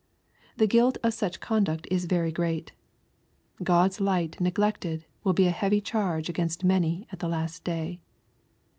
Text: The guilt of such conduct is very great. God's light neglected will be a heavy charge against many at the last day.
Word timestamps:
The 0.57 0.65
guilt 0.65 0.97
of 1.03 1.13
such 1.13 1.39
conduct 1.39 1.85
is 1.91 2.05
very 2.05 2.31
great. 2.31 2.71
God's 3.61 3.99
light 4.01 4.41
neglected 4.41 5.05
will 5.23 5.33
be 5.33 5.45
a 5.45 5.51
heavy 5.51 5.79
charge 5.79 6.27
against 6.27 6.63
many 6.63 7.07
at 7.11 7.19
the 7.19 7.27
last 7.29 7.63
day. 7.63 7.99